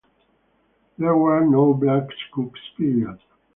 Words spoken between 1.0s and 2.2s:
were no black